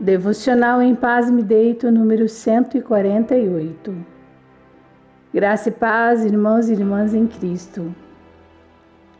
Devocional 0.00 0.80
em 0.80 0.94
Paz 0.94 1.30
Me 1.30 1.42
Deito, 1.42 1.90
número 1.90 2.26
148. 2.26 3.94
Graça 5.30 5.68
e 5.68 5.72
paz, 5.72 6.24
irmãos 6.24 6.70
e 6.70 6.72
irmãs 6.72 7.12
em 7.12 7.26
Cristo. 7.26 7.94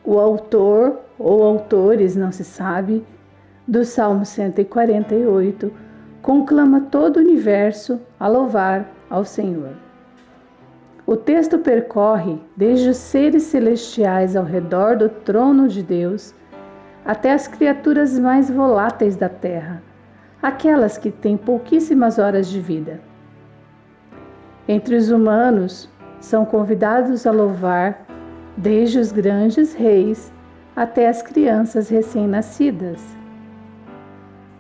O 0.03 0.19
autor 0.19 0.99
ou 1.19 1.43
autores, 1.43 2.17
não 2.17 2.33
se 2.33 2.45
sabe, 2.45 3.05
do 3.69 3.85
Salmo 3.85 4.25
148 4.25 5.71
conclama 6.23 6.81
todo 6.91 7.19
o 7.19 7.21
universo 7.21 8.01
a 8.19 8.27
louvar 8.27 8.91
ao 9.11 9.23
Senhor. 9.23 9.75
O 11.07 11.15
texto 11.15 11.59
percorre 11.59 12.39
desde 12.57 12.89
os 12.89 12.97
seres 12.97 13.43
celestiais 13.43 14.35
ao 14.35 14.45
redor 14.45 14.97
do 14.97 15.11
trono 15.11 15.69
de 15.69 15.83
Deus 15.83 16.35
até 17.05 17.33
as 17.33 17.47
criaturas 17.47 18.19
mais 18.19 18.51
voláteis 18.51 19.15
da 19.15 19.29
terra 19.29 19.90
aquelas 20.43 20.97
que 20.97 21.11
têm 21.11 21.37
pouquíssimas 21.37 22.19
horas 22.19 22.49
de 22.49 22.61
vida. 22.61 23.01
Entre 24.67 24.97
os 24.97 25.11
humanos, 25.11 25.89
são 26.21 26.45
convidados 26.45 27.27
a 27.27 27.31
louvar 27.31 28.07
desde 28.57 28.99
os 28.99 29.11
grandes 29.11 29.75
reis 29.75 30.33
até 30.77 31.09
as 31.09 31.23
crianças 31.23 31.89
recém-nascidas. 31.89 33.03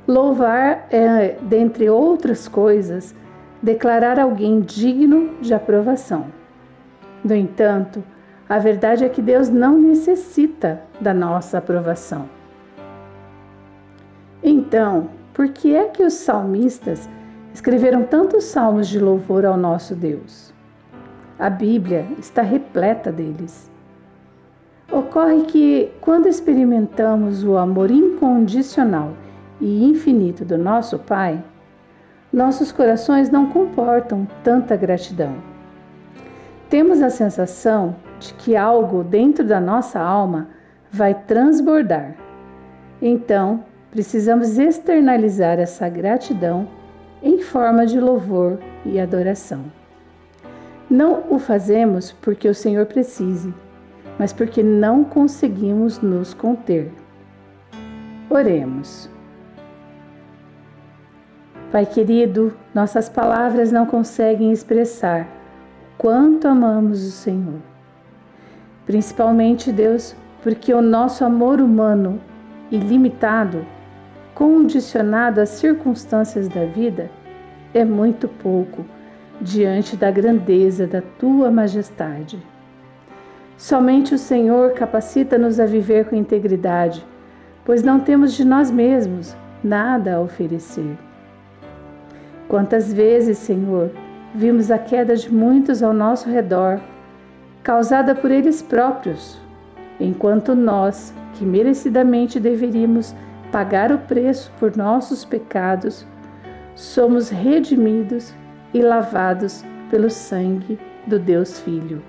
Louvar 0.08 0.86
é, 0.90 1.36
dentre 1.42 1.88
outras 1.88 2.48
coisas, 2.48 3.14
declarar 3.62 4.18
alguém 4.18 4.60
digno 4.60 5.36
de 5.40 5.54
aprovação. 5.54 6.26
No 7.22 7.34
entanto, 7.34 8.02
a 8.48 8.58
verdade 8.58 9.04
é 9.04 9.08
que 9.08 9.22
Deus 9.22 9.48
não 9.48 9.78
necessita 9.78 10.80
da 11.00 11.14
nossa 11.14 11.58
aprovação. 11.58 12.28
Então, 14.42 15.10
por 15.40 15.48
que 15.48 15.74
é 15.74 15.88
que 15.88 16.02
os 16.02 16.12
salmistas 16.12 17.08
escreveram 17.54 18.02
tantos 18.02 18.44
salmos 18.44 18.86
de 18.86 18.98
louvor 18.98 19.46
ao 19.46 19.56
nosso 19.56 19.94
Deus? 19.94 20.52
A 21.38 21.48
Bíblia 21.48 22.06
está 22.18 22.42
repleta 22.42 23.10
deles. 23.10 23.70
Ocorre 24.92 25.44
que, 25.44 25.90
quando 25.98 26.28
experimentamos 26.28 27.42
o 27.42 27.56
amor 27.56 27.90
incondicional 27.90 29.14
e 29.58 29.82
infinito 29.82 30.44
do 30.44 30.58
nosso 30.58 30.98
Pai, 30.98 31.42
nossos 32.30 32.70
corações 32.70 33.30
não 33.30 33.46
comportam 33.46 34.28
tanta 34.44 34.76
gratidão. 34.76 35.36
Temos 36.68 37.00
a 37.00 37.08
sensação 37.08 37.96
de 38.18 38.34
que 38.34 38.56
algo 38.58 39.02
dentro 39.02 39.42
da 39.42 39.58
nossa 39.58 39.98
alma 39.98 40.48
vai 40.92 41.14
transbordar. 41.14 42.14
Então, 43.00 43.64
precisamos 43.90 44.58
externalizar 44.58 45.58
essa 45.58 45.88
gratidão 45.88 46.68
em 47.22 47.40
forma 47.40 47.86
de 47.86 47.98
louvor 47.98 48.58
e 48.84 48.98
adoração. 48.98 49.64
Não 50.88 51.24
o 51.30 51.38
fazemos 51.38 52.12
porque 52.12 52.48
o 52.48 52.54
Senhor 52.54 52.86
precise, 52.86 53.52
mas 54.18 54.32
porque 54.32 54.62
não 54.62 55.04
conseguimos 55.04 56.00
nos 56.00 56.34
conter. 56.34 56.90
Oremos. 58.28 59.08
Pai 61.70 61.86
querido, 61.86 62.52
nossas 62.74 63.08
palavras 63.08 63.70
não 63.70 63.86
conseguem 63.86 64.50
expressar 64.50 65.28
quanto 65.96 66.48
amamos 66.48 67.06
o 67.06 67.10
Senhor. 67.10 67.60
Principalmente, 68.86 69.70
Deus, 69.70 70.16
porque 70.42 70.74
o 70.74 70.82
nosso 70.82 71.24
amor 71.24 71.60
humano 71.60 72.20
ilimitado 72.72 73.64
condicionado 74.40 75.38
às 75.38 75.50
circunstâncias 75.50 76.48
da 76.48 76.64
vida, 76.64 77.10
é 77.74 77.84
muito 77.84 78.26
pouco 78.26 78.86
diante 79.38 79.98
da 79.98 80.10
grandeza 80.10 80.86
da 80.86 81.02
tua 81.18 81.50
majestade. 81.50 82.38
Somente 83.58 84.14
o 84.14 84.18
Senhor 84.18 84.72
capacita-nos 84.72 85.60
a 85.60 85.66
viver 85.66 86.06
com 86.06 86.16
integridade, 86.16 87.04
pois 87.66 87.82
não 87.82 88.00
temos 88.00 88.32
de 88.32 88.42
nós 88.42 88.70
mesmos 88.70 89.36
nada 89.62 90.14
a 90.14 90.20
oferecer. 90.22 90.96
Quantas 92.48 92.90
vezes, 92.90 93.36
Senhor, 93.36 93.90
vimos 94.34 94.70
a 94.70 94.78
queda 94.78 95.14
de 95.16 95.30
muitos 95.30 95.82
ao 95.82 95.92
nosso 95.92 96.30
redor, 96.30 96.80
causada 97.62 98.14
por 98.14 98.30
eles 98.30 98.62
próprios, 98.62 99.38
enquanto 100.00 100.54
nós, 100.54 101.12
que 101.34 101.44
merecidamente 101.44 102.40
deveríamos 102.40 103.14
pagar 103.50 103.90
o 103.92 103.98
preço 103.98 104.52
por 104.58 104.76
nossos 104.76 105.24
pecados, 105.24 106.06
somos 106.74 107.28
redimidos 107.28 108.32
e 108.72 108.80
lavados 108.80 109.64
pelo 109.90 110.08
sangue 110.08 110.78
do 111.06 111.18
Deus 111.18 111.60
Filho. 111.60 112.02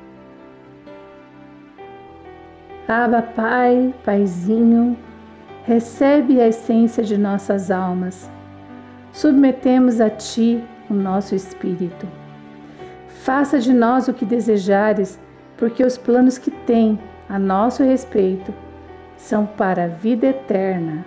Aba, 2.88 3.22
Pai, 3.22 3.94
Paizinho, 4.04 4.98
recebe 5.64 6.42
a 6.42 6.48
essência 6.48 7.04
de 7.04 7.18
nossas 7.18 7.72
almas. 7.72 8.30
Submetemos 9.12 10.00
a 10.00 10.10
Ti 10.10 10.64
o 10.90 10.94
nosso 10.94 11.34
espírito. 11.34 12.08
Faça 13.08 13.60
de 13.60 13.74
nós 13.74 14.08
o 14.08 14.14
que 14.14 14.26
desejares, 14.26 15.20
porque 15.58 15.84
os 15.84 15.98
planos 15.98 16.38
que 16.38 16.52
tem 16.52 17.00
a 17.30 17.40
nosso 17.40 17.84
respeito 17.84 18.54
são 19.16 19.46
para 19.46 19.86
a 19.86 19.88
vida 19.88 20.28
eterna 20.28 21.06